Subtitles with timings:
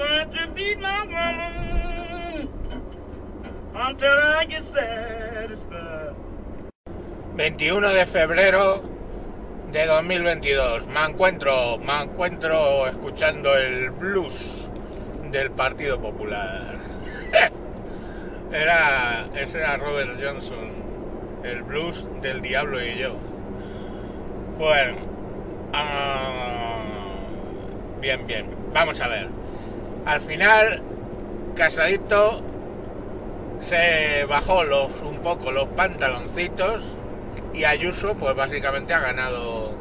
[0.00, 2.48] going to be my woman
[3.74, 6.14] until I get satisfied.
[7.36, 8.82] 21 de febrero
[9.72, 10.86] de 2022.
[10.86, 14.40] Me encuentro, me encuentro escuchando el blues
[15.30, 16.78] del Partido Popular.
[18.52, 20.72] Era, ese era Robert Johnson,
[21.44, 23.12] el blues del diablo y yo.
[24.58, 24.96] Bueno,
[25.72, 26.82] ah,
[28.00, 28.46] bien, bien.
[28.72, 29.39] Vamos a ver.
[30.06, 30.82] Al final,
[31.54, 32.42] Casadito
[33.58, 36.96] se bajó los, un poco los pantaloncitos
[37.52, 39.72] y Ayuso pues básicamente ha ganado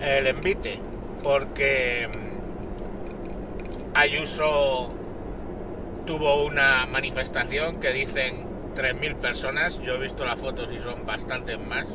[0.00, 0.78] el envite
[1.22, 4.90] porque mm, Ayuso
[6.06, 8.44] tuvo una manifestación que dicen
[8.76, 11.86] 3.000 personas, yo he visto las fotos y son bastantes más.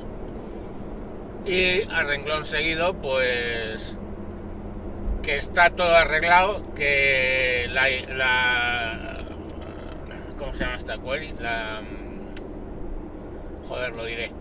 [1.45, 3.97] Y a renglón seguido pues
[5.21, 9.25] que está todo arreglado que la, la
[10.37, 11.33] ¿cómo se llama esta query?
[11.39, 14.31] la mm, joder lo diré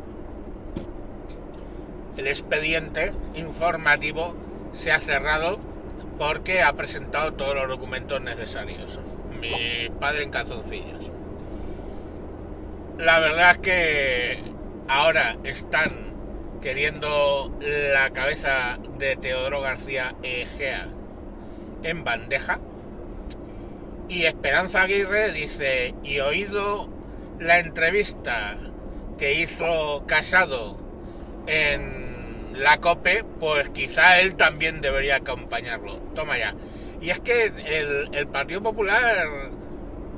[2.19, 4.35] el expediente informativo
[4.73, 5.61] se ha cerrado
[6.19, 8.99] porque ha presentado todos los documentos necesarios.
[9.41, 11.13] Mi padre en calzoncillos.
[12.99, 14.39] La verdad es que
[14.89, 16.08] ahora están
[16.61, 20.89] queriendo la cabeza de Teodoro García Egea
[21.83, 22.59] en bandeja.
[24.09, 26.89] Y Esperanza Aguirre dice, y oído
[27.39, 28.57] la entrevista
[29.19, 30.79] que hizo Casado
[31.47, 35.97] en la COPE, pues quizá él también debería acompañarlo.
[36.15, 36.55] Toma ya.
[37.01, 37.53] Y es que
[38.13, 39.51] el, Partido Popular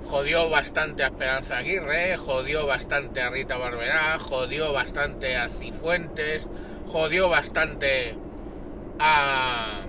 [0.06, 6.48] jodió bastante a Esperanza Aguirre, jodió bastante a Rita Barberá, jodió bastante a Cifuentes,
[6.86, 8.16] jodió bastante
[8.98, 9.82] a...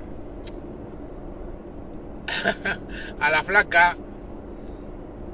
[3.19, 3.97] a la flaca,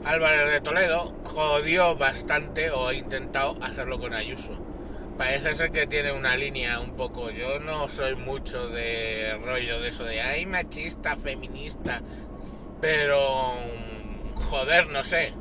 [0.05, 4.67] Álvarez de Toledo, jodió bastante o ha intentado hacerlo con Ayuso
[5.17, 7.31] parece ser que tiene una línea un poco.
[7.31, 12.01] Yo no soy mucho de rollo de eso de ay machista, feminista,
[12.79, 13.55] pero
[14.49, 15.33] joder, no sé.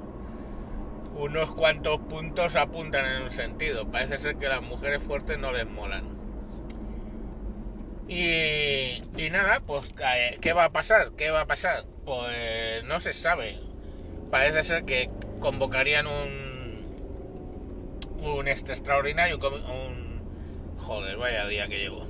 [1.14, 3.90] Unos cuantos puntos apuntan en un sentido.
[3.90, 6.04] Parece ser que las mujeres fuertes no les molan.
[8.08, 9.92] Y, y nada, pues
[10.40, 11.12] ¿qué va a pasar?
[11.16, 11.84] ¿Qué va a pasar?
[12.04, 13.58] Pues no se sabe.
[14.30, 16.46] Parece ser que convocarían un
[18.26, 20.20] un este extraordinario, un,
[20.78, 22.06] joder, vaya día que llevo.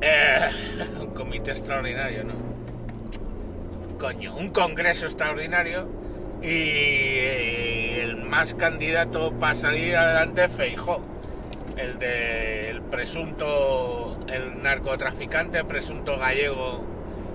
[0.00, 0.50] Eh,
[1.00, 2.51] un comité extraordinario, ¿no?
[4.02, 5.88] Un congreso extraordinario
[6.42, 11.00] y el más candidato para salir adelante Feijó,
[11.76, 16.84] el del presunto, el narcotraficante presunto gallego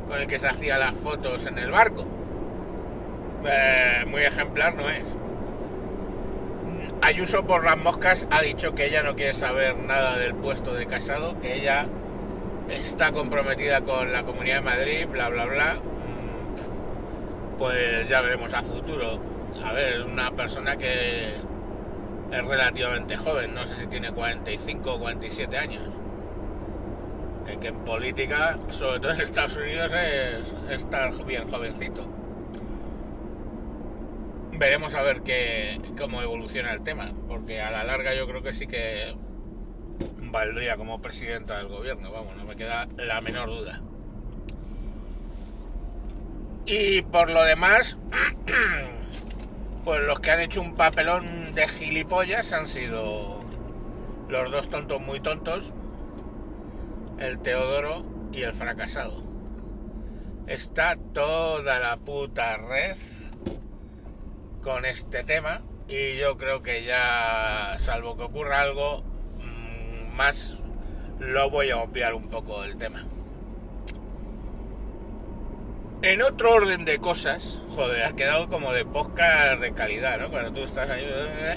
[0.10, 2.06] con el que se hacía las fotos en el barco.
[3.46, 5.08] Eh, muy ejemplar no es.
[7.02, 10.86] Ayuso por las moscas ha dicho que ella no quiere saber nada del puesto de
[10.86, 11.86] casado, que ella
[12.70, 15.78] está comprometida con la Comunidad de Madrid, bla, bla, bla.
[17.58, 19.20] Pues ya veremos a futuro.
[19.64, 21.36] A ver, una persona que
[22.32, 25.84] es relativamente joven, no sé si tiene 45 o 47 años.
[27.62, 32.06] Que en política, sobre todo en Estados Unidos, es estar bien jovencito
[34.58, 38.54] veremos a ver qué, cómo evoluciona el tema, porque a la larga yo creo que
[38.54, 39.16] sí que
[40.20, 43.82] valdría como presidenta del gobierno, vamos, no me queda la menor duda.
[46.70, 47.98] Y por lo demás,
[49.86, 53.40] pues los que han hecho un papelón de gilipollas han sido
[54.28, 55.74] los dos tontos muy tontos,
[57.20, 59.24] el Teodoro y el fracasado.
[60.48, 62.98] Está toda la puta red
[64.62, 69.04] con este tema y yo creo que ya, salvo que ocurra algo
[69.38, 70.58] mm, más,
[71.18, 73.06] lo voy a obviar un poco el tema.
[76.08, 80.30] En otro orden de cosas, joder, ha quedado como de podcast de calidad, ¿no?
[80.30, 81.06] Cuando tú estás ahí.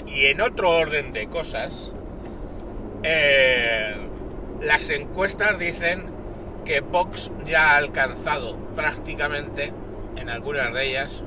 [0.07, 1.93] Y en otro orden de cosas,
[3.01, 3.95] eh,
[4.59, 6.03] las encuestas dicen
[6.65, 9.71] que Vox ya ha alcanzado prácticamente,
[10.17, 11.23] en algunas de ellas,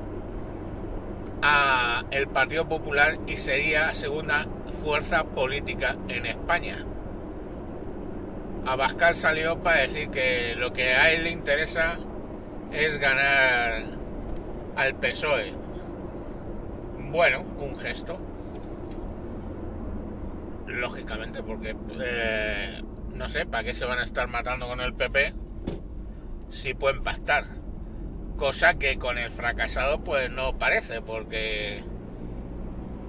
[1.41, 4.45] a el Partido Popular y sería segunda
[4.83, 6.85] fuerza política en España.
[8.67, 11.97] Abascal salió para decir que lo que a él le interesa
[12.75, 13.83] es ganar
[14.75, 15.53] al PSOE.
[17.11, 18.19] Bueno, un gesto.
[20.67, 22.81] Lógicamente, porque eh,
[23.13, 25.33] no sé, ¿para qué se van a estar matando con el PP?
[26.49, 27.45] sí pueden pactar.
[28.37, 31.83] Cosa que con el fracasado pues no parece, porque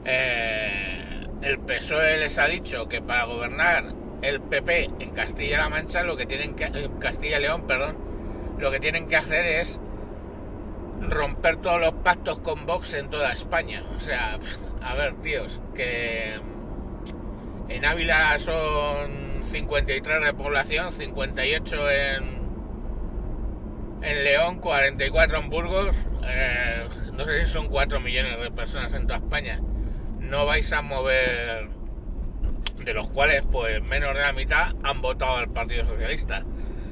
[0.05, 3.85] eh, el PSOE les ha dicho que para gobernar
[4.23, 6.71] el PP en Castilla-La Mancha lo que tienen que
[7.01, 7.97] Castilla-León, perdón,
[8.59, 9.79] lo que tienen que hacer es
[11.01, 13.83] romper todos los pactos con Vox en toda España.
[13.97, 14.39] O sea,
[14.83, 16.41] a ver, tíos, que
[17.69, 22.37] en Ávila son 53 de población, 58 en
[24.03, 29.07] en León, 44 en Burgos, eh, no sé si son 4 millones de personas en
[29.07, 29.61] toda España.
[30.21, 31.69] No vais a mover,
[32.85, 36.45] de los cuales pues menos de la mitad han votado al Partido Socialista.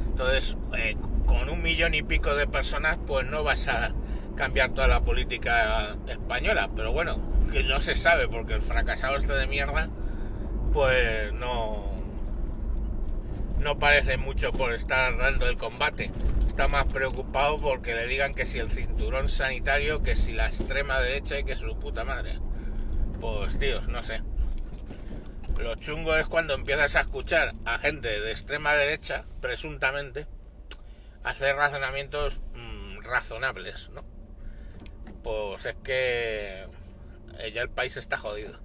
[0.07, 3.93] Entonces, eh, con un millón y pico de personas, pues no vas a
[4.37, 6.71] cambiar toda la política española.
[6.75, 7.19] Pero bueno,
[7.53, 9.89] que no se sabe, porque el fracasado este de mierda,
[10.73, 11.95] pues no,
[13.61, 16.11] no parece mucho por estar dando el combate.
[16.47, 21.01] Está más preocupado porque le digan que si el cinturón sanitario, que si la extrema
[21.01, 22.39] derecha y que su puta madre.
[23.21, 24.21] Pues tíos, no sé.
[25.59, 30.27] Lo chungo es cuando empiezas a escuchar a gente de extrema derecha, presuntamente,
[31.25, 34.05] hacer razonamientos mmm, razonables, ¿no?
[35.23, 36.67] Pues es que
[37.53, 38.61] ya el país está jodido.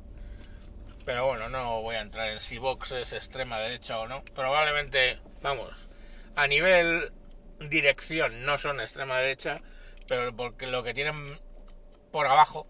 [1.06, 4.24] Pero bueno, no voy a entrar en si Vox es extrema derecha o no.
[4.36, 5.88] Probablemente, vamos,
[6.36, 7.12] a nivel
[7.60, 9.62] dirección no son extrema derecha,
[10.08, 11.40] pero porque lo que tienen
[12.12, 12.68] por abajo,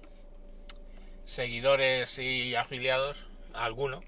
[1.26, 4.02] seguidores y afiliados, alguno,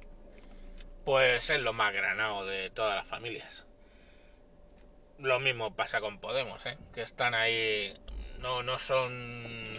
[1.04, 3.66] pues es lo más granado de todas las familias.
[5.22, 6.78] Lo mismo pasa con Podemos, ¿eh?
[6.94, 7.94] que están ahí,
[8.40, 9.72] no, no son...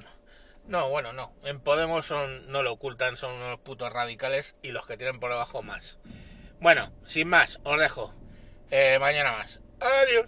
[0.67, 1.35] No, bueno, no.
[1.43, 5.33] En Podemos son, no lo ocultan, son unos putos radicales y los que tienen por
[5.33, 5.99] abajo más.
[6.61, 8.15] Bueno, sin más, os dejo.
[8.71, 9.61] Eh, mañana más.
[9.81, 10.27] Adiós.